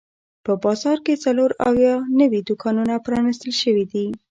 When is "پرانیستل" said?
3.05-3.51